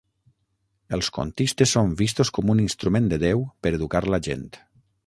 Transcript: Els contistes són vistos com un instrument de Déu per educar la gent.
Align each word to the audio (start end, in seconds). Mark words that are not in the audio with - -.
Els 0.97 1.09
contistes 1.17 1.75
són 1.77 1.93
vistos 2.01 2.33
com 2.39 2.53
un 2.55 2.65
instrument 2.67 3.13
de 3.13 3.21
Déu 3.27 3.47
per 3.67 3.79
educar 3.81 4.07
la 4.13 4.23
gent. 4.33 4.47